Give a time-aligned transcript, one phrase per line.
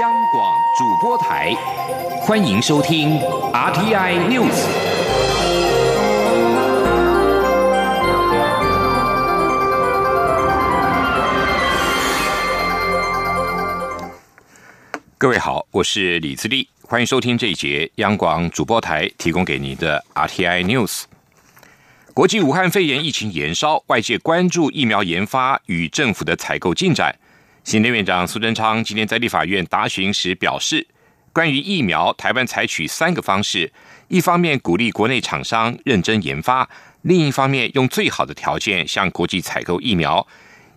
[0.00, 1.54] 央广主播台，
[2.20, 3.18] 欢迎收听
[3.52, 4.66] RTI News。
[15.16, 21.04] 各位好，我是李自立，欢迎收听这一节央广主播台提供给您的 RTI News。
[22.12, 27.16] 国际武汉肺炎疫情延烧，外界关注疫苗研发与政府的采购进展。
[27.66, 30.86] 行政院长苏贞昌今天在立法院答询时表示，
[31.32, 33.72] 关于疫苗，台湾采取三个方式：
[34.06, 36.70] 一方面鼓励国内厂商认真研发，
[37.02, 40.24] 另一方面用最好的条件向国际采购疫苗，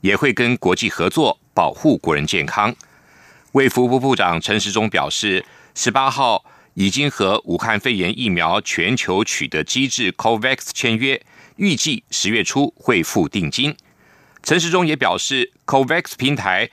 [0.02, 2.76] 也会跟国际合作保护国人健康。
[3.52, 6.44] 卫福部部长陈时中表示，十八号。
[6.76, 11.22] 已经和武汉肺炎疫苗全球取得机制 COVAX 签约，
[11.58, 13.76] 预计十月初会付定金。
[14.42, 16.70] 陈时中也表示，COVAX 平台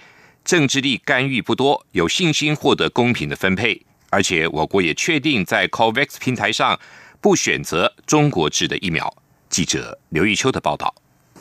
[0.46, 6.78] 政治力干预不多，有信心获得公平的分配，而且我国也确定在 COVAX 平台上
[7.20, 9.12] 不选择中国制的疫苗。
[9.48, 10.94] 记者刘玉秋的报道。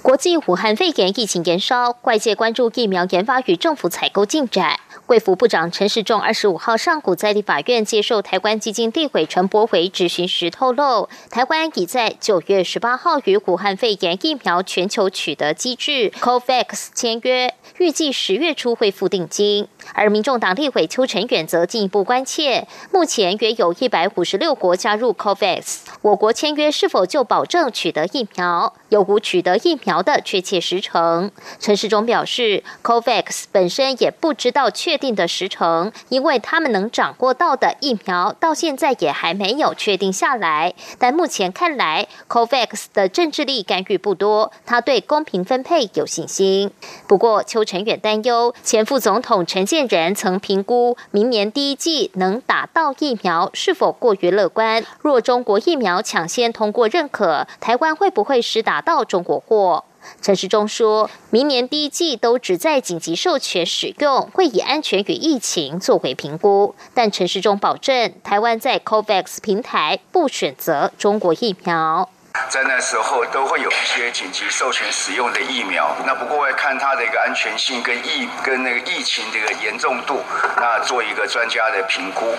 [0.05, 4.79] 国际武汉肺炎疫情延烧，外界关注疫苗研发与政府采购进展。
[5.07, 19.67] 贵府部长陈时中二十五号上午在立法院接受台湾基金地委陈柏维质询时透露，台湾已在九月十八号与武汉肺炎疫苗全球取得机制 COVAX 签约，预计十月初会付定金。
[19.95, 28.73] 而民众党立委邱成远则进一步关切，目前约有一百五十六国加入 COVAX，我国签约是否就保证取得疫苗？
[28.95, 31.29] 有无取得疫苗的确切时程？
[31.59, 40.73] 陈世忠表示，COVAX 本身也不知道确定的时程，因为他们能掌握到的疫苗到现在也还没有确定下来。
[40.97, 46.71] 但目前看来，COVAX 的政治力干预不多，他对公平分配有信心。
[47.05, 54.85] 不过，邱成远担忧，前副总统陈建仁曾评估明年第一季能打到疫苗是否过于乐观。
[55.01, 58.84] 若中国疫苗抢先通过认可，台湾会不会实打？
[58.85, 59.83] 到中国货，
[60.21, 66.75] 陈时中说明年第一季都只在紧急授权使用，会以安全与疫情作为评估。
[66.93, 72.07] 但陈时中保证，台湾在 COVAX 平台不选择中国疫苗。
[72.49, 80.21] 在那时候都会有一些紧急授权使用的疫苗，那不过要看它的一个安全性跟疫跟那个疫情这个严重度，
[80.57, 82.35] 那做一个专家的评估。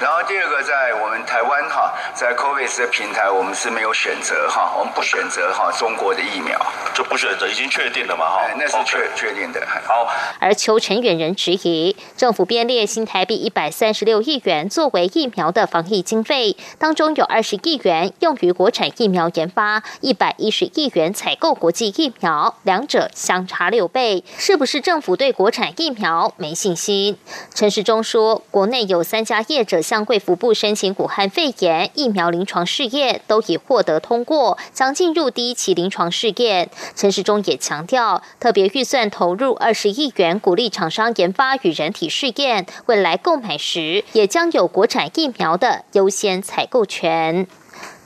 [0.00, 6.58] 然后第二个，在我们台湾哈，在 COVID 的平台，我们是没有选择哈，我们不选择哈中国的疫苗，
[6.94, 9.66] 就不选择，已经确定了嘛哈，那是确确定的。
[9.86, 10.06] 好，
[10.38, 19.30] 而邱成远人质疑，政府编列新台币一百三十六亿元作为疫苗的防疫经费，当中有二十亿元用于国产疫苗。
[19.34, 27.16] 研研发一百一十亿元采购国际疫苗，两者相差六倍，是不是政府对国产疫苗没信心？
[27.54, 36.68] 陈时中说，国内有三家业者向贵福部申请武汉肺炎疫苗临床试验，都已获得通过，将进入第一期临床试验。
[36.94, 47.46] 陈时中也强调，特别预算投入二十亿元，鼓励厂商研发与人体试验，未来购买时也将有国产疫苗的优先采购权。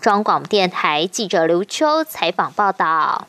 [0.04, 3.26] 中广电台记者刘秋采访报道：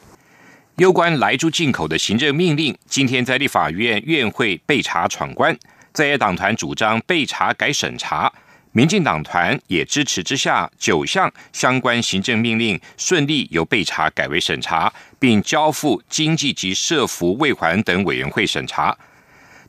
[0.76, 5.58] 有关来猪进口的行政命令，今天在立法院院会被查闯关，
[5.94, 8.30] 在野党团主张被查改审查，
[8.74, 18.94] 民进党团也支持之下，九项相关行政命令顺利由被查改为审查，并交付经济及社福未还等委员会审查。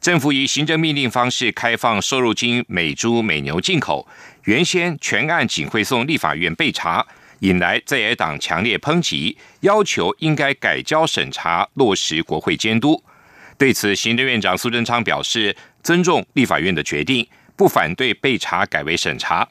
[0.01, 4.07] 政府以行政命令方式开放瘦肉精、美猪、美牛进口，
[4.45, 7.05] 原先全案仅会送立法院备查，
[7.41, 13.03] 引来在野党强烈抨击，要求应该改交审查，落实国会监督。
[13.59, 19.49] 对此，行政院长苏贞昌表示尊重立法院的决定，不反对备查改为审查。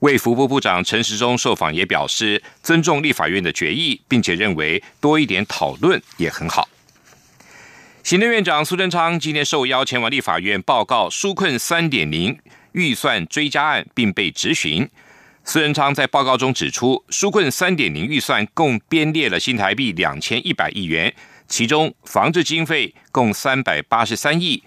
[0.00, 6.68] 卫福部部长陈时中受访也表示尊重立法院的决议，并且认为多一点讨论也很好。
[8.08, 12.38] 行政院长苏贞昌今天受邀前往立法院报告纾困三点零
[12.72, 14.88] 预算追加案，并被质询。
[15.44, 21.14] 苏贞昌在报告中指出，纾困三点零预算共编列了新台币两千一百亿元，
[21.48, 24.62] 其中防治经费共三百八十三亿，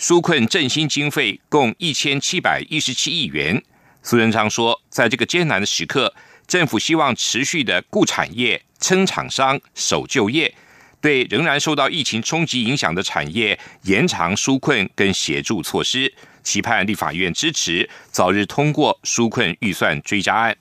[0.00, 3.62] 纾困振兴经费共一千七百一十七亿元。
[4.02, 6.12] 苏贞昌说，在这个艰难的时刻，
[6.48, 10.52] 政府希望持续的顾产业、撑厂商、守就业。
[11.00, 16.12] 对仍然受到疫情冲击影响的产业延长纾困跟协助措施，
[16.42, 20.56] 期盼立法院支持早日通过纾困预算追加案。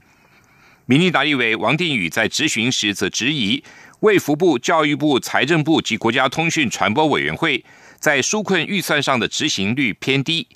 [0.86, 3.64] 民进党立委王定宇在质询时则质疑，
[4.02, 7.66] 卫福部、教育部、财政部及国家通讯传播委员会
[8.00, 10.48] 在纾困预算上的执行率偏低。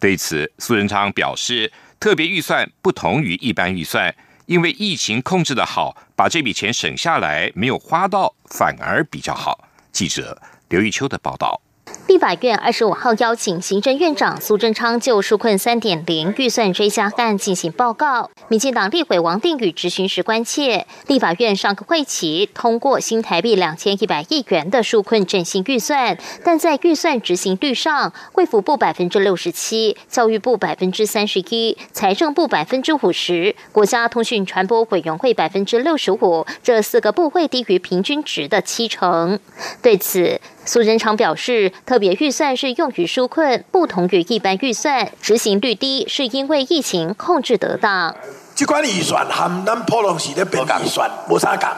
[0.00, 4.12] 对此，苏仁昌表示，特别预算不同于一般预算，
[4.46, 9.68] 因为疫情控制的好，把这笔钱省下来，没有花到，反而比较好。
[9.92, 11.60] 记者刘玉秋的报道。
[12.06, 18.30] 立法院二十五号邀请行政院长苏贞昌就纾困三点零预算追加案进行报告。
[18.46, 39.40] 民进党立委王定宇执行时关切，立法院上个会期通过新台币两千一百亿元的纾困振兴预算，但在预算执行率上，会府部百分之六十七，教育部百分之三十一，财政部百分之五十，国家通讯传播委员会百分之六十五，这四个部会低于平均值的七成。
[39.82, 48.16] 对此，苏贞昌表示，特别预算是用于纾困，不同于一般预算，执行率低是因为疫情控制得当。
[48.56, 51.68] 这款预算和咱普通时的编预算无啥共，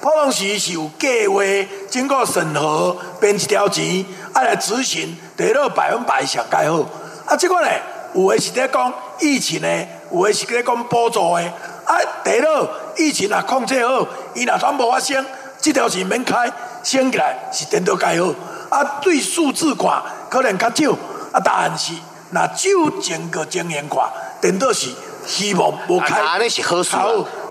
[0.00, 1.40] 普通时是有计划
[1.88, 6.80] 经过审核编一条钱，啊来执行，得到百分百上盖好。
[7.24, 7.70] 啊，这款呢，
[8.16, 9.68] 有的是在讲疫情呢，
[10.12, 11.42] 有的是在讲补助的，
[11.84, 12.68] 啊，得到
[12.98, 14.04] 疫情啊控制好，
[14.34, 15.24] 伊若全无发生，
[15.60, 16.50] 这条钱免开。
[16.82, 18.34] 升起来是颠倒介好，
[18.70, 20.92] 啊，对数字看可能较少，
[21.32, 21.92] 啊，答案是
[22.30, 23.98] 那就整个经验看，
[24.40, 24.90] 颠倒是
[25.26, 26.96] 希望无开，啊，那是好事。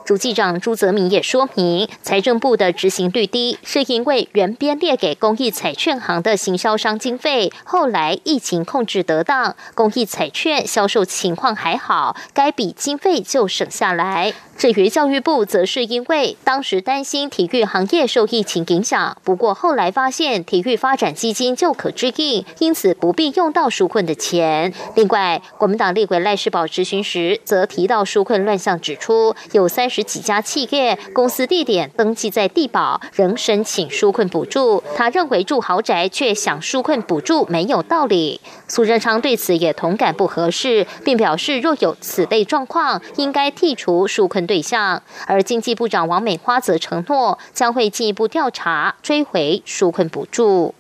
[0.03, 14.33] 主计长朱泽明也说明，财政部的执行率低，是因为原编列给公益彩券行的行销商经费，后来疫情控制得当，公益彩券销售情况还好，该笔经费就省下来。
[14.57, 24.71] 至于教育部，则是因为当时担心体育行业受疫情影响，不过后来发现体育发展基金就可支应，因此不必用到纾困的钱。
[24.95, 34.83] 另外，国民党立委赖世宝质询时，则提到纾困乱象，指出有三十几家企业公司地点登记在地保，仍申请纾困补助。
[34.95, 38.39] 他认为住豪宅却想纾困补助没有道理。
[38.67, 44.41] 苏贞昌对此也同感不合适，并表示若有此类状况，应该剔除纾困。
[44.51, 50.73] 对象，而经济部长王美花则承诺将会进一步调查，追回纾困补助。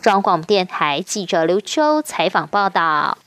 [0.00, 3.18] 中央广播电台记者刘秋采访报道。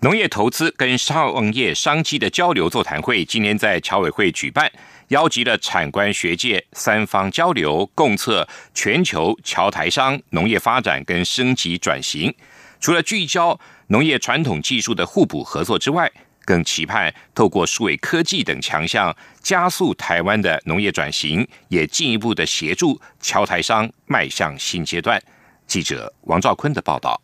[0.00, 4.70] 农业投资跟商业商机的交流座谈会今天在侨委会举办，
[5.08, 12.32] 邀集了产官学界三方交流，共策全球侨台商农业发展跟升级转型。
[12.78, 13.58] 除了聚焦
[13.88, 16.08] 农业传统技术的互补合作之外，
[16.44, 25.20] 更期盼透过数位科技等强项，加速台湾的农业转型，也进一步的协助侨台商迈向新阶段。
[25.66, 27.20] 记者王兆坤的报道。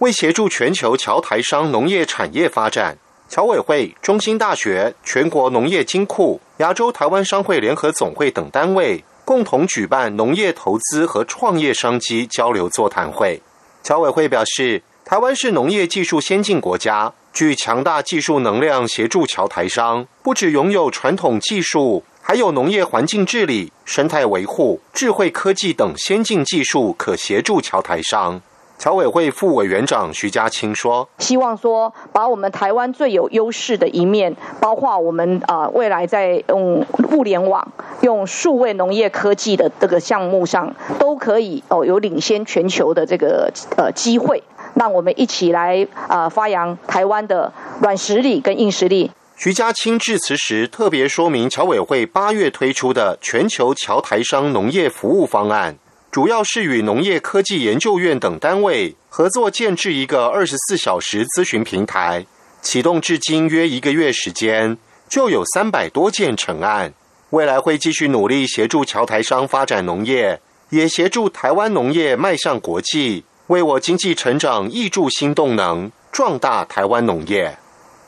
[0.00, 2.98] 为协助全球侨台商农业产业发展，
[3.28, 13.40] 侨委会、中兴大学、全国农业金库、亚洲台湾商会联合总会等单位共同举办农业投资和创业商机交流座谈会。
[13.82, 17.12] 侨委会表示，台湾是农业技术先进国家。
[17.32, 28.40] 具强大技术能量协助侨台商，不只拥有传统技术，还有农业环境治理、生态维护、智慧科技等先进技术可协助侨台商。
[28.78, 37.66] 侨委会副委员长徐家清说：“希望说，把我们台湾最有优势的一面，包括我们啊未来在用物联网、
[38.02, 44.42] 用数位农业科技的这个项目上，都可以哦有领先全球的这个呃机会。”
[44.74, 49.08] 让我们一起来啊，发扬台湾的软实力跟硬实力。
[49.36, 55.76] 徐家清致辞时特别说明，侨委会八月推出的全球侨台商农业服务方案，
[56.14, 62.24] 主要是与农业科技研究院等单位合作建制一个二十四小时咨询平台，
[62.62, 64.78] 启动至今约一个月时间，
[65.08, 66.94] 就有三百多件成案。
[67.30, 70.40] 未来会继续努力协助侨台商发展农业，
[70.70, 73.24] 也协助台湾农业迈向国际。
[73.48, 77.58] 为我经济成长挹注新动能，壮大台湾农业。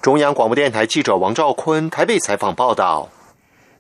[0.00, 3.08] 中央广播电台记者王兆坤台北采访报道。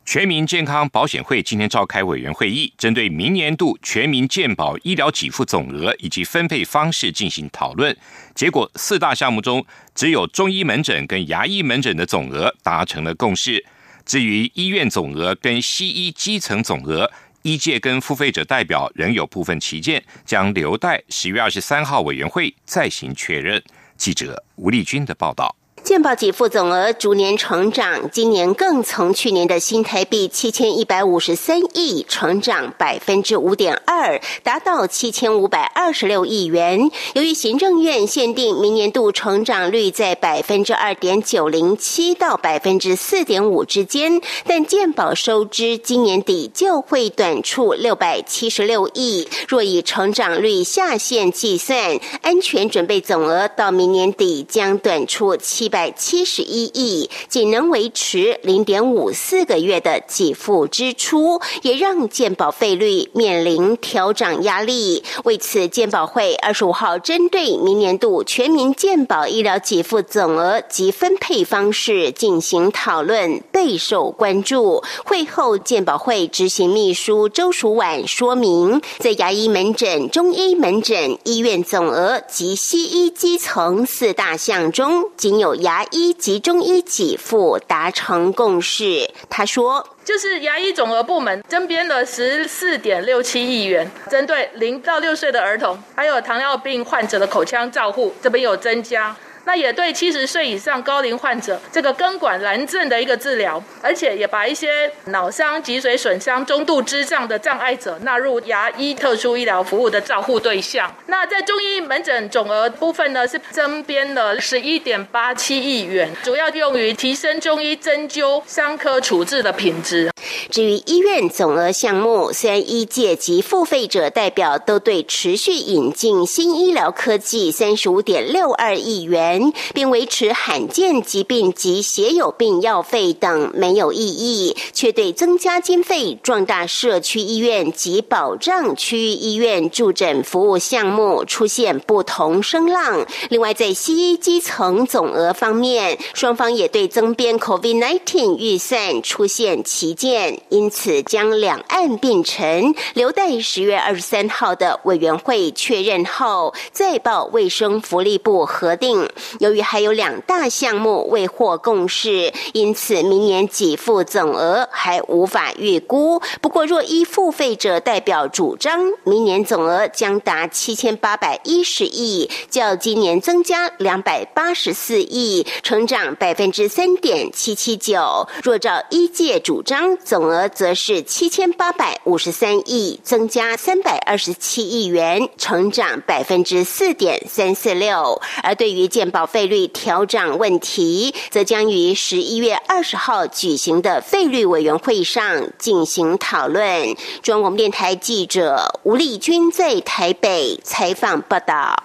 [0.06, 7.94] 全民健康保险会今天召开委员会议，针对明年度全民健保医疗给付总额以及分配方式进行讨论。
[8.32, 13.66] 结果四大项目中，只有中医门诊跟牙医门诊的总额达成了共识。
[14.04, 17.10] 至于医院总额跟西医基层总额。
[17.42, 23.62] 医界跟付费者代表仍有部分旗舰，将留待十月二十三号委员会再行确认。
[23.96, 25.54] 记者吴丽君的报道。
[25.86, 36.90] 健保给付总额逐年成长，今年更从去年的新台币七千一百五十三亿成长百分之五点二，达到七千五百二十六亿元。
[37.14, 49.28] 由于行政院限定明年度成长率在百分之二点九零七到百分之四点五之间，但健保收支今年底就会短出六百七十六亿。
[49.46, 65.02] 若以成长率下限计算，安全准备总额到明年底将短出七百七十一亿，仅能维持零点五四个月的给付支出，也让健保费率面临调涨压力。
[65.24, 74.82] 为此，健保会二十五号针对明年度全民健保医疗给付总额及分配方式进行讨论，备受关注。
[75.04, 89.10] 会后，健保会执行秘书周淑婉说明，在牙医门诊、中医门诊、医院总额及西医基层四大项中，仅有牙医及中医给付达成共识。
[89.28, 89.84] 他说。
[90.06, 99.16] 就是牙医总额部门增编了十四点六七亿元，针对零到六岁的儿童，还有糖尿病患者的口腔照护，这边有增加。
[99.46, 110.92] 那也对七十岁以上高龄患者这个根管癌症的一个治疗，而且也把一些脑伤、脊髓损伤、中度智障的障碍者纳入牙医特殊医疗服务的照护对象。
[111.06, 120.10] 那在中医门诊总额部分呢，是增编了十一点八七亿元，主要用于提升中医针灸伤科处置的品质。
[120.50, 129.35] 至于医院总额项目，虽然医界及付费者代表都对持续引进新医疗科技三十五点六二亿元。
[129.74, 143.06] 并维持罕见疾病及血友病药费等没有异议，却对增加经费、壮大社区医院及保障区域医院助诊服务项目出现不同声浪。
[143.30, 159.08] 另外，在西医基层总额方面，双方也对增编 COVID-19 预算出现旗舰，因此将两岸并成，留待十月二十三号的委员会确认后再报卫生福利部核定。
[159.38, 166.20] 由于还有两大项目未获共识，因此明年给付总额还无法预估。
[166.40, 178.28] 不过，若依付费者代表主张，明年总额将达七千八百一十亿，较今年增加两百八十四亿，成长百分之三点七七九。
[178.42, 188.20] 若照一届主张，总额则是七千八百五十三亿，增加三百二十七亿元，成长百分之四点三四六。
[188.42, 196.94] 而对于健保保费率调整问题，则将于十一月二十号举行的费率委员会上进行讨论。
[197.22, 201.82] 中广电台记者吴丽君在台北采访报道。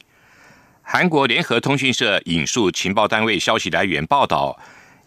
[0.82, 4.60] 韩国联合通讯社引述情报单位消息来源报道，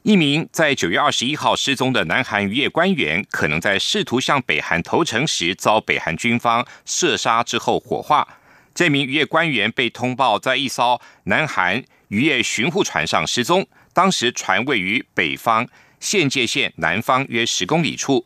[0.03, 8.27] 一名在九月二十一号失踪的南韩渔业官员，可能在试图向北韩投诚时遭北韩军方射杀之后火化。
[8.75, 11.85] 这名渔业官员被通报在一艘南韩。
[12.09, 15.67] 渔业巡护船上失踪，当时船位于北方
[16.01, 18.25] 县界线南方约十公里处。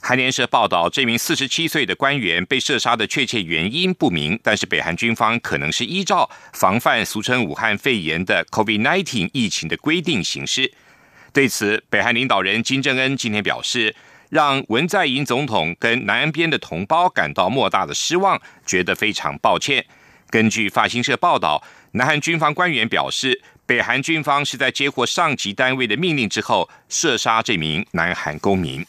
[0.00, 10.72] 韩联社报道，这名四十七岁的官员被射杀的确切原因不明，但是北韩军方可能是依照防范俗称武汉肺炎的 COVID-19 疫情的规定行事。
[11.32, 13.94] 对此，北韩领导人金正恩今天表示，
[14.30, 19.84] 让文在寅总统跟南边的同胞感到莫大的失望，觉得非常抱歉。
[20.30, 21.62] 根据法新社报道。
[21.92, 28.84] 南韩军方官员表示，北韩军方是在接获上级单位的命令之后射杀这名南韩公民。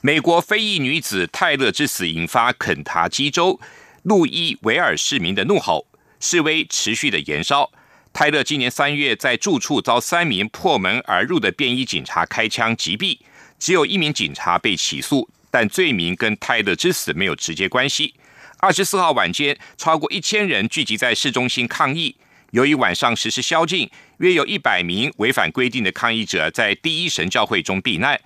[0.00, 3.60] 美国非裔女子泰勒之死引发肯塔基州
[4.02, 5.86] 路易维尔市民的怒吼，
[6.18, 7.70] 示威持续的延烧。
[8.12, 13.18] 泰勒今年三月在住处遭三名破门而入的便衣警察开枪击毙，
[13.60, 18.14] 只有一名警察被起诉，但罪名跟泰勒之死没有直接关系。
[18.62, 22.14] 二十四号晚间，超过一千人聚集在市中心抗议。
[22.50, 28.20] 由于晚上实施宵禁，约有一百名违反规定的抗议者在第一神教会中避难，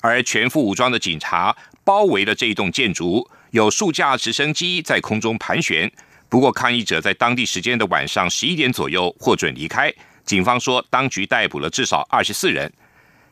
[0.00, 5.90] 而全副武装的警察包围了这一栋建筑，有数架直升机在空中盘旋。
[6.28, 9.92] 不过，抗议者在当地时间的晚上十一点左右获准离开。
[10.24, 12.72] 警方说，当局逮捕了至少二十四人。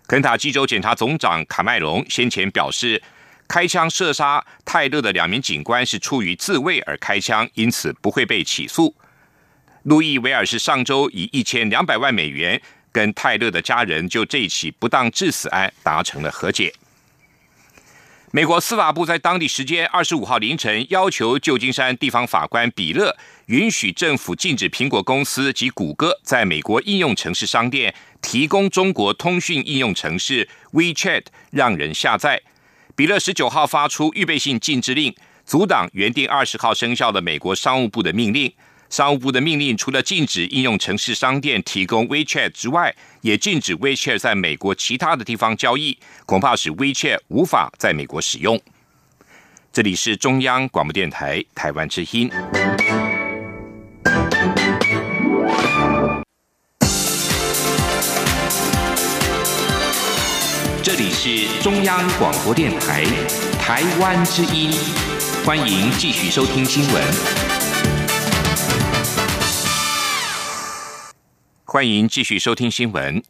[0.08, 3.00] 肯塔基州检察总长卡麦隆先前表示。
[3.50, 8.94] 开枪射杀泰勒的两名警官是出于自卫而开枪，因此不会被起诉。
[9.82, 16.72] 路易维尔是上周以一千两百万美元跟泰勒的家人就这起不当致死案达成了和解。
[18.30, 23.16] 美国司法部在当地时间二十五号凌晨要求旧金山地方法官比勒
[23.46, 27.92] 允许政府禁止苹果公司及谷歌在美国应用城市商店
[28.22, 32.40] 提供中国通讯应用程式 WeChat 让人下载。
[33.00, 35.14] 比勒十九号发出预备性禁止令，
[35.46, 38.52] 阻挡原定二十号生效的美国商务部的命令。
[38.90, 48.60] 商务部的命令除了禁止应用城市商店提供 WeChat 之外，也禁止 WeChat 在美国其他的地方交易，恐怕使 WeChat 无法在美国使用。
[49.72, 52.30] 这里是中央广播电台台湾之音。
[61.22, 63.04] 是中央广播电台
[63.60, 64.72] 台湾之音，
[65.44, 67.04] 欢迎继续收听新闻。
[71.66, 73.22] 欢迎继续收听新闻。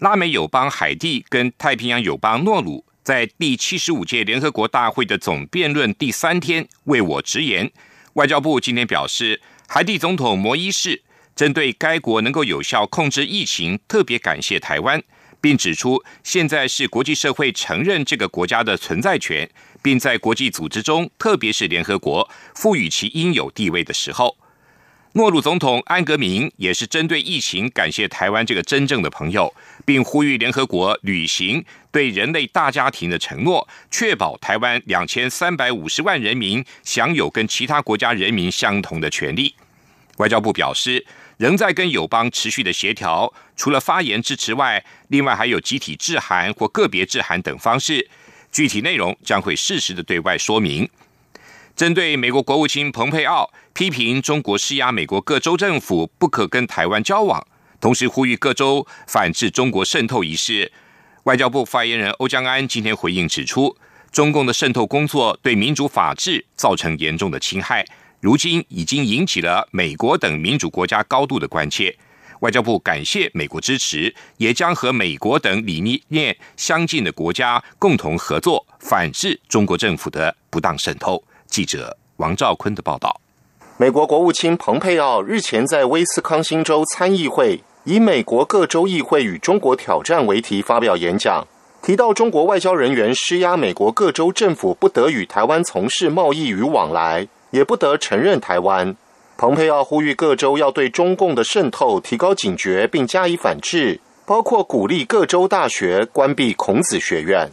[0.00, 7.70] 拉美友邦海地跟太平洋友邦诺鲁在第七十五届联合国大会的总辩论第三天为我直言。
[8.14, 11.04] 外交部今天表示，海地总统摩伊士
[11.36, 15.00] 针对该国能够有效控制疫情，特别感谢台湾，
[15.40, 19.48] 并指出现在是国际社会承认这个国家的存在权，
[19.82, 24.36] 并在国际组织中，特别是联合国，赋予其应有地位的时候。
[25.14, 29.52] 诺鲁总统安格明也是针对疫情感谢台湾这个真正的朋友，
[29.84, 39.52] 并呼吁联合国履行对人类大家庭的承诺，确保台湾两千三百五十万人民享有跟其他国家人民相同的权利。
[40.18, 41.04] 外交部表示，
[41.40, 48.10] 仍在跟友邦持续的协调，除了发言支持外，另外还有集体致函或个别致函等方式，
[48.52, 50.86] 具体内容将会适时的对外说明。
[51.74, 57.42] 针对美国国务卿蓬佩奥批评中国施压美国各州政府不可跟台湾交往，
[57.80, 60.70] 同时呼吁各州反制中国渗透一事，
[61.22, 63.74] 外交部发言人欧江安今天回应指出，
[64.12, 67.86] 中共的渗透工作对民主法治造成严重的侵害，
[68.20, 71.96] 如今已经引起了美国等民主国家高度的关切。
[72.40, 81.22] 外交部感谢美国支持，也将和美国等理念相近的国家共同合作，反制中国政府的不当渗透。
[81.46, 83.20] 记者王兆坤的报道：
[83.76, 91.46] 美国国务卿蓬佩奥日前在威斯康星州参议会以“美国各州议会与中国挑战”为题发表演讲，
[91.82, 98.96] 提到中国外交人员施压美国各州政府不得与台湾从事贸易与往来，也不得承认台湾。
[99.36, 107.50] 蓬佩奥呼吁各州要对中共的渗透提高警觉，并加以反制，包括鼓励各州大学关闭孔子学院。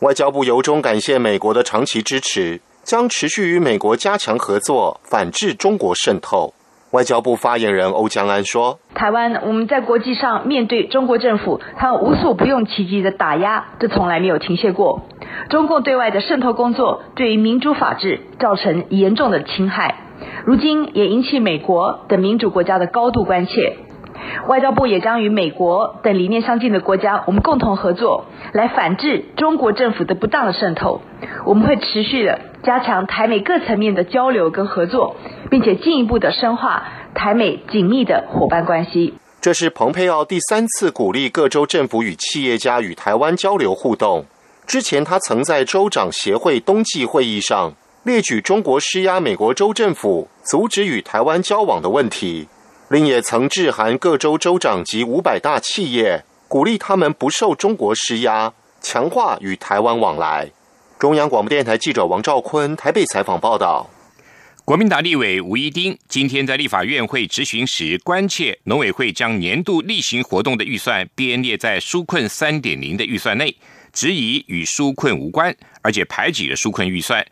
[0.00, 2.60] 外交部由衷感谢美国的长期支持。
[2.84, 6.52] 将持续与美国加强合作，反制中国渗透。
[6.92, 15.00] 外交部发言人欧江安说：“台湾我们在国际上面对中国政府，他无所不用其极的打压，这从来没有停歇过。
[15.48, 20.00] 中共对外的渗透工作，对于民主法治造成严重的侵害，
[20.44, 23.78] 如今也引起美国等民主国家的高度关切。
[24.48, 31.00] 外交部也将与美国等理念相近的国家，我们共同合作，来反制中国政府的不当的渗透。
[31.44, 35.16] 我们会持续的。”加强台美各层面的交流跟合作，
[35.50, 39.14] 并且进一步的深化台美紧密的伙伴关系。
[39.40, 44.26] 这是蓬佩奥第三次鼓励各州政府与企业家与台湾交流互动。
[44.64, 47.72] 之前，他曾在州长协会冬季会议上
[48.04, 52.46] 列举中国施压美国州政府阻止与台湾交往的问题，
[52.92, 58.52] 另也曾致函各州州长及五百大企业，鼓励他们不受中国施压，
[58.82, 60.50] 强化与台湾往来。
[60.98, 63.88] 中央广播电台记者王兆坤台北采访报道：
[64.66, 73.56] 国民党立委吴一丁今天在立法院会质询时，关切农委会将年度例行活动的预算编列在纾困三点零的预算内，
[73.94, 77.26] 质疑与纾困无关，而且排挤了纾困预算。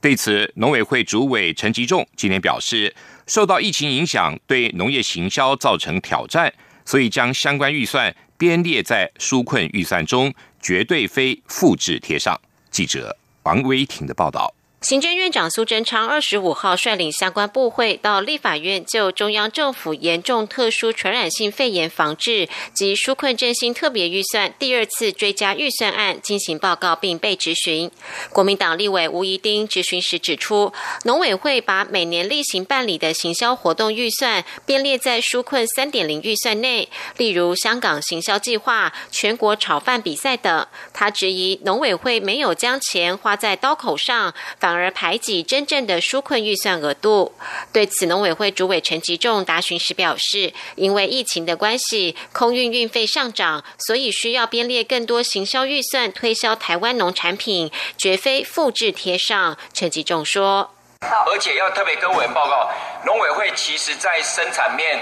[0.00, 2.92] 对此，农委会主委陈吉仲今天表示，
[3.26, 6.52] 受到疫情影响，对农业行销造成挑战，
[6.84, 12.40] 所以将相关预算编列在纾困预算中，绝对非复制贴上。
[12.70, 14.54] 记者王威婷的报道。
[14.84, 27.90] 行政院长苏贞昌二十五号率领相关部会到立法院就中央政府严重特殊传染性肺炎防治及纾困振兴特别预算第二次追加预算案进行报告，并被质询。
[28.30, 30.70] 国民党立委吴怡丁质询时指出，
[31.04, 40.66] 农委会把每年例行办理的行销活动预算编列在纾困三点零预算内，例如香港行销计划、全国炒饭比赛等。
[40.92, 44.73] 他质疑农委会没有将钱花在刀口上，反。
[44.74, 47.32] 反而排挤真正的纾困预算额度。
[47.72, 59.56] 对此，农委会主委陈吉仲答询时表示，因为疫情的关系，空运运费上涨，所以需要编列更多行销预算推销台湾农产品，绝非复制贴上。
[59.72, 60.72] 陈吉仲说。
[61.00, 62.68] 而且要特别跟委员报告，
[63.06, 65.00] 农委会其实在生产面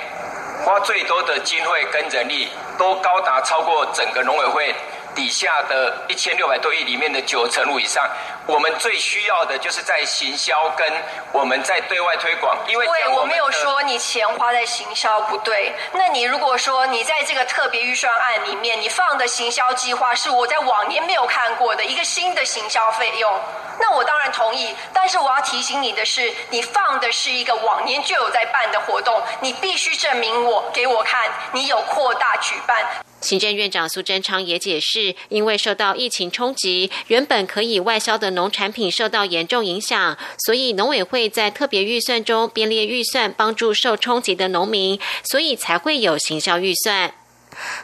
[0.67, 4.75] 花最多的经费跟人力，都高达超过整个农委会。
[5.15, 8.09] 底下的一千六百多亿里面的九成五以上，
[8.47, 10.91] 我们最需要的就是在行销跟
[11.33, 12.57] 我们在对外推广。
[12.67, 23.41] 因为我没有说你钱花在行销不对，那你如果说你在这个特别预算案里面，你放的行销计划是我在往年没有看过的一个新的行销费用，
[23.79, 24.75] 那我当然同意。
[24.93, 32.85] 但是我要提醒你的是，你放的是一个往年就有在办的活动，你必须证明我给我看，你有扩大举办。
[33.23, 47.15] 行政院长苏贞昌也解释，因为受到疫情冲击，原本可以外销的农产品受到严重影响，所以农委会在特别预算中编列预算，帮助受冲击的农民，所以才会有行销预算。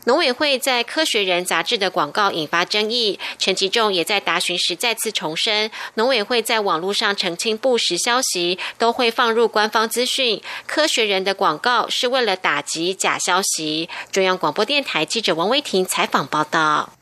[0.04, 10.38] 农委会在《科学人》杂志的广告引发争议，陈吉仲也在答询时再次重申，农委会在网络上澄清不实消息，都会放入官方资讯。
[10.66, 13.88] 《科学人》的广告是为了打击假消息。
[14.10, 16.94] 中央广播电台记者王威婷采访报道。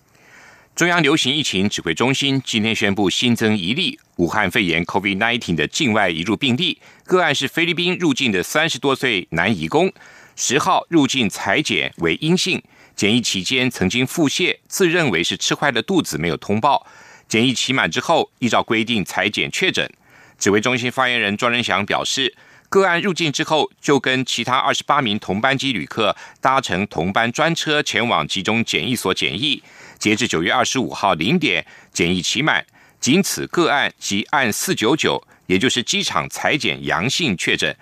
[0.74, 9.90] 中央流行疫情指挥中心今天宣布新增一例武汉肺炎 （COVID-19） 的境外移入病例，个案是菲律宾入境的三十多岁男移工。
[10.38, 12.62] 十号入境裁检为阴性，
[12.94, 16.86] 检疫期间曾经腹泻，自认为是吃坏了肚子，没有通报。
[17.26, 19.90] 检疫期满之后，依照规定裁检确诊。
[20.38, 22.36] 指挥中心发言人庄仁祥表示，
[22.68, 29.62] 个案入境之后就跟其他二十八名同班机旅客搭乘同班专车前往集中检疫所检疫。
[29.98, 32.66] 截至九月二十五号零点，检疫期满，
[33.00, 37.74] 仅此个案及案四九九，也就是机场裁检阳性确诊。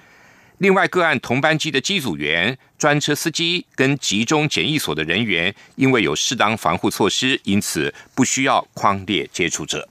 [0.64, 9.86] 另外，个案同班机的机组员、专车司机跟集中检疫所的人员，因为有适当防护措施，因此不需要框列接触者。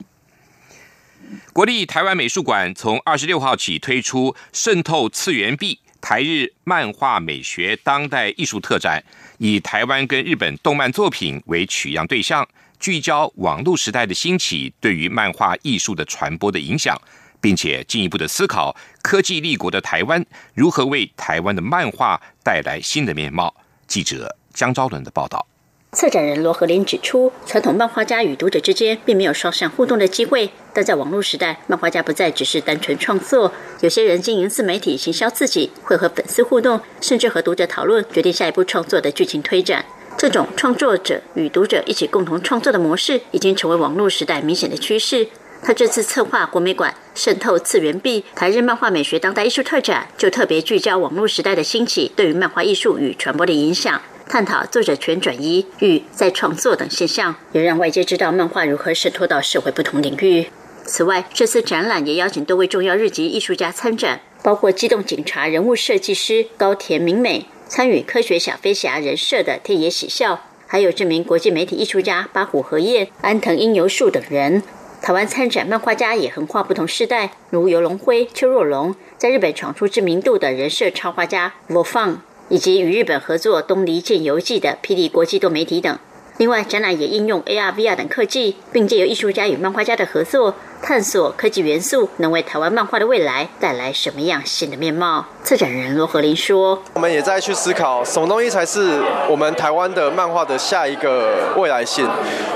[1.53, 9.03] 国立台湾美术馆从二十六号起推出“渗透次元壁：台日漫画美学当代艺术特展”，
[9.37, 16.99] 以台湾跟日本动漫作品为取样对象，聚焦网络时代的兴起对于漫画艺术的传播的影响。
[17.43, 23.53] 并且进一步的思考，科技立国的台湾如何为台湾的漫画带来新的面貌。
[23.85, 25.45] 记者江昭伦的报道。
[25.91, 33.51] 策展人罗和林指出，传统漫画家与读者之间并没有双向互动的机会，但在网络时代，漫画家不再只是单纯创作，
[33.81, 39.85] 有些人经营自媒体行销自己，会和粉丝互动，甚至和读者讨论，决定下一步创作的剧情推展。
[40.17, 45.27] 这种创作者与读者一起共同创作的模式，已经成为网络时代明显的趋势。
[45.65, 60.47] 他这次策划国美馆渗透次元壁台日漫画美学当代艺术特展，就特别聚焦网络时代的兴起对于漫画艺术与传播的影响，探讨作者权转移与再创作等现象，也让外界知道漫画如何渗透到社会不同领域。
[60.85, 74.61] 此外，这次展览也邀请多位重要日籍艺术家参展，包括机动警察人物设计师高田明美，参与科学小飞侠人设的天野喜孝，还有知名国际媒体艺术家八虎和彦、安藤英由树等人。
[75.03, 85.99] 台湾参展漫画家也横跨不同时代，如游龙辉、邱若龙，在日本闯出知名度的人设插画家 Vo Fang，以及与日本合作《东离剑游记》的霹雳国际多媒体等。
[86.37, 90.55] 另外，展览也应用 AR、VR 等科技，并借由艺术家与漫画家的合作。
[90.83, 95.23] 探索科技元素能为台湾漫画的未来带来什么样新的面貌？
[95.41, 102.05] 策展人罗和林说：“我们也在去思考，什么东西才是我们台湾的漫画的下一个未来性。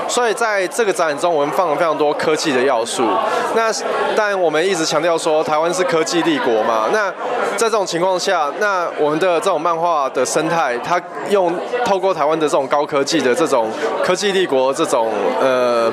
[0.10, 3.08] 所以在这个展览中，我们放了非常多科技的要素。
[3.56, 3.72] 那
[4.14, 6.90] 但我们一直强调说，台湾是科技立国嘛。
[6.92, 7.10] 那
[7.56, 11.54] 在这种情况下，那我们的这种漫画的生态，它用
[11.86, 13.70] 透过台湾的这种高科技的这种
[14.04, 15.90] 科技立国这种呃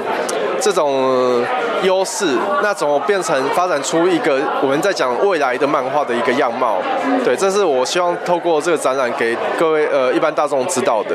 [0.61, 1.41] 这种
[1.85, 6.81] 优势。”是，那怎么变成发展出一个我们在讲未来的漫画的一个样貌？
[7.23, 11.15] 对，这是我希望透过这个展览给各位呃一般大众知道的。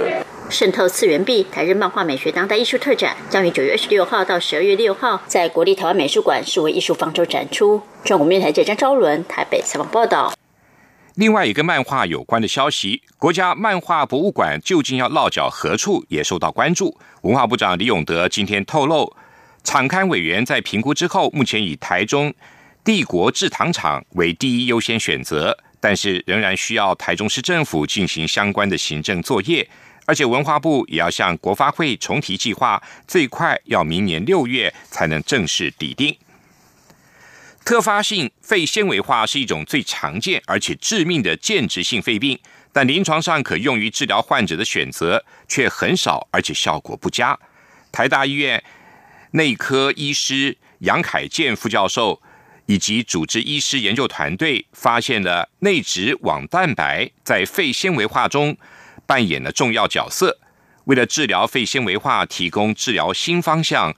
[0.50, 7.82] 渗透次元壁台日漫画美学当代艺术特展将于九月二十六号到十二月六号在国立台湾美术馆数位艺术方舟展出。
[8.04, 10.34] 中国面台记者张昭伦台北采访报道。
[11.16, 16.96] 另外一个漫画有关的消息，国家漫画博物馆究竟要落脚何处，也受到关注。
[17.22, 19.12] 文化部长李永德今天透露。
[19.64, 22.34] 厂刊委员在评估之后，目前以台中
[22.84, 29.68] 帝国制糖厂为第一优先选择，但是仍然需要台中市政府进行相关的行政作业，
[30.06, 36.18] 而且文化部也要向国发会重提计划，最快要明年六月才能正式抵定。
[37.64, 42.40] 特发性肺纤维化是一种最常见而且致命的间质性肺病，
[42.72, 47.38] 但临床上可用于治疗患者的选择却很少，而且效果不佳。
[47.92, 48.64] 台大医院
[49.32, 52.22] 内科医师杨凯健副教授
[52.66, 58.58] 以及主治医师研究团队发现了内质网蛋白在肺纤维化中
[59.06, 60.40] 扮演了重要角色，
[60.86, 63.96] 为了治疗肺纤维化提供治疗新方向。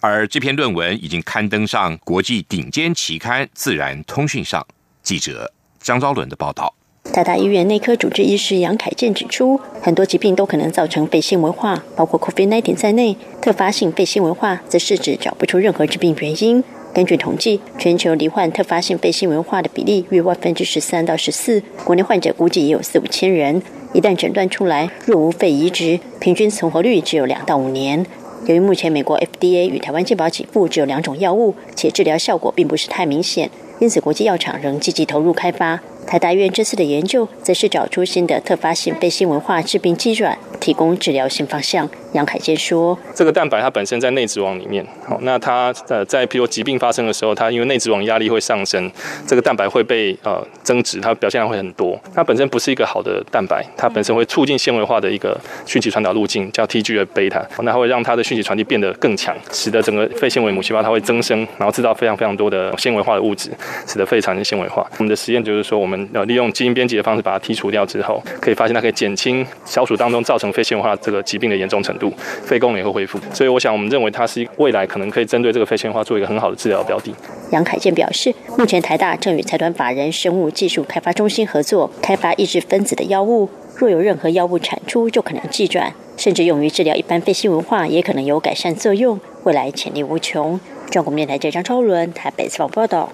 [0.00, 4.66] 而这篇论文已经刊登上国际顶尖期刊《自然通讯》上。
[5.02, 6.74] 记者张昭伦的报道。
[7.12, 13.16] 台大医院内科主治医师杨凯健指出，很多疾病都可能造成肺纤维化，包括 COVID-19 在内。
[13.40, 16.64] 特发性肺纤维化则是指找不出任何致病原因。
[16.92, 23.62] 根据统计，全球罹患特发性肺纤维化的比例约万分之十三到十四，国内患者估计也有四五千人。
[23.92, 28.04] 一旦诊断出来，若无肺移植，平均存活率只有两到五年。
[28.46, 35.80] 由于目前美国 FDA 与台湾健保给付只有两种药物，且治疗效果并不是太明显，因此国际药厂仍积极投入开发。
[36.06, 41.88] 台大院这次的研究，则是找出新的特发性肺纤维化致病基转，提供治疗新方向。
[42.12, 48.88] 杨凯坚说：“这个蛋白它本身在内质网里面，好，那它呃在譬如疾病发生的时候，它因为内质网压力会上升，
[49.26, 51.98] 这个蛋白会被呃增殖，它表现量会很多。
[52.14, 55.36] 它本身不是一个好的蛋白，它本身会促进纤维化的一个
[55.66, 63.50] 讯息传导路径，叫 TGF 贝塔，那会让它的讯息传递变得更强，使得整个肺纤维母细胞它会增生，然后制造非常非常多的纤维化的物质，
[63.88, 64.88] 使得肺产生纤维化。
[64.98, 72.12] 我们的实验就是说，我们呃利用基因编辑的方式把它剔除掉之后，可以发现它可以减轻小鼠当中造成肺纤维化这个疾病的严重程度。”
[72.44, 77.12] 肺功能也会恢复，所以我想，我们认为它是未来可能可以针对这个肺纤维化做一个很好的治疗标的。
[77.50, 83.48] 杨凯健表示，目前台大正与财团法人生物技术开发中心合作，开发抑制分子的药物。
[83.76, 90.60] 若有任何药物产出，就可能寄转，甚至用于治疗一般肺纤维化，也可能有改善作用，未来潜力无穷。
[90.90, 93.10] 中国面台记者张超伦台北采访报道。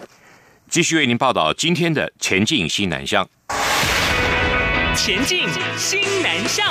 [0.71, 3.29] 继续为您报道今天的前进新南向。
[4.95, 6.65] 前进新南向。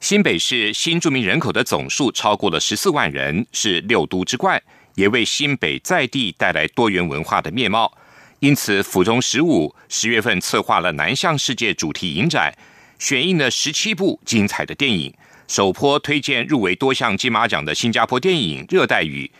[0.00, 4.60] 新北市新住民人口的总数超过了十四万人，是六都之冠，
[4.96, 7.96] 也为新北在地带来多元文化的面貌。
[8.40, 12.52] 因此，府中十五十月份策划了南向世界主题影展，
[12.98, 15.12] 选映了十七部精彩的电影。
[15.46, 19.30] 首波推荐入围多项金马奖的新加坡电影《热带雨》，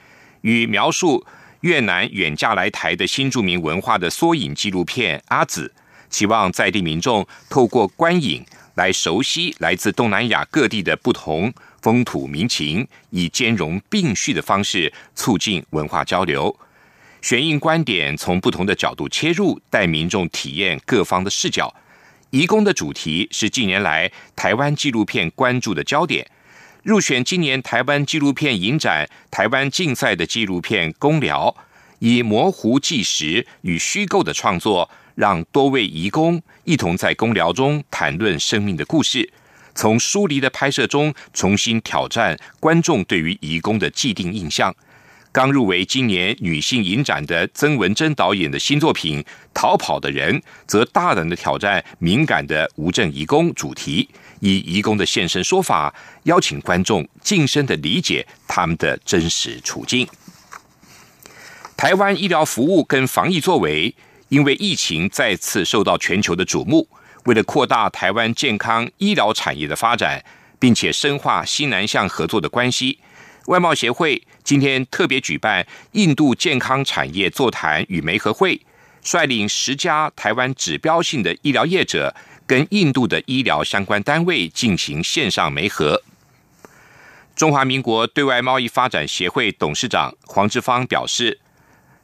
[0.40, 1.24] 与描述
[1.60, 5.72] 越南远嫁来台的新住民文化的缩影纪录片《阿紫》，
[6.08, 8.44] 期望在地民众透过观影。
[8.74, 16.56] 来熟悉来自东南亚各地的不同风土民情，以兼容并蓄的方式促进文化交流。
[17.20, 21.74] 选映观点从不同的角度切入，带民众体验各方的视角。
[22.30, 26.26] 移工的主题是近年来台湾纪录片关注的焦点。
[26.82, 31.54] 入选今年台湾纪录片影展台湾竞赛的纪录片《公聊》，
[32.00, 34.90] 以模糊纪实与虚构的创作。
[35.14, 39.28] 让多位移工一同在公聊中谈论生命的故事，
[39.74, 44.72] 从疏离的拍摄中重新挑战观众对于移工的既定印象。
[45.32, 49.22] 刚入围今年女性影展的曾文珍导演的新作品
[49.54, 54.08] 《逃跑的人》，则大胆的挑战敏感的无证移工主题，
[54.40, 60.06] 以移工的现身说法，邀请观众近身的理解他们的真实处境。
[61.76, 63.94] 台湾医疗服务跟防疫作为。
[64.30, 66.86] 因为疫情再次受到全球的瞩目，
[67.24, 70.22] 为了扩大台湾健康医疗产业的发展，
[70.58, 72.98] 并且深化新南向合作的关系，
[73.46, 78.58] 外贸协会今天特别举办印度健康产业座谈与媒合会，
[79.02, 86.02] 率领十家台湾指标性的医疗业者跟印度的医疗相关单位进行线上媒合。
[87.36, 91.38] 中华民国对外贸易发展协会董事长黄志芳表示，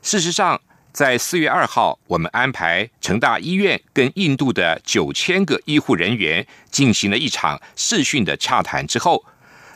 [0.02, 0.60] 事实上。
[0.92, 9.24] 在四月二号，我们安排成大医院跟印度的九千个医护人员进行了一场视讯的洽谈之后，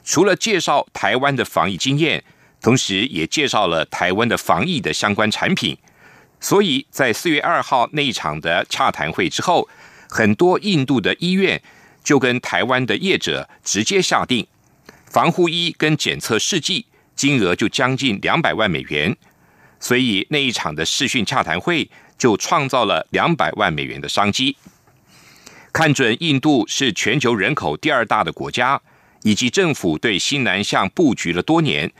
[0.04, 2.22] 除了介绍台湾的防疫经验，
[2.68, 5.74] 同时也介绍了台湾的防疫的相关产品。
[6.38, 9.66] 所以在四月二号那一场的洽谈会之后，
[10.06, 11.62] 很多印度的医院
[12.04, 14.46] 就跟台湾的业者直接下定
[15.06, 16.84] 防护衣跟检测试剂，
[17.16, 19.16] 金额就将近两百万美元。
[19.80, 24.54] 所以那一场的视讯洽谈会就创造了两百万美元的商机。
[25.72, 28.78] 看准印度是全球人口第二大的国家，
[29.22, 31.90] 以及政府对新南向布局了多年，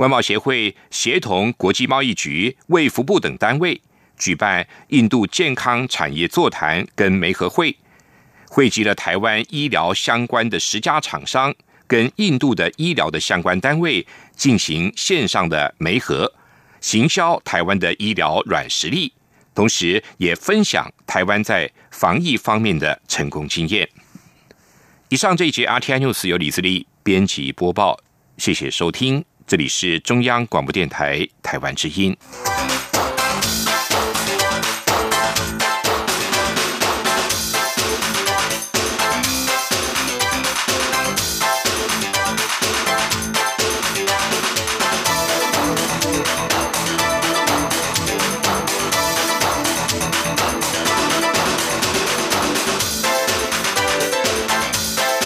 [0.00, 3.78] 外贸协会协同国际贸易局、卫福部等单位
[4.16, 7.76] 举办印度健康产业座谈跟媒合会，
[8.48, 11.54] 汇集了台湾医疗相关的十家厂商
[11.86, 16.32] 跟印度的医疗的相关单位进行线上的媒合，
[16.80, 19.12] 行销台湾的医疗软实力，
[19.54, 23.86] 同时也分享台湾在防疫方面的成功经验。
[25.10, 28.00] 以上这一节 RTI News 由李自力编辑播报，
[28.38, 32.16] 谢谢收听，这里是中央广播电台台湾之音。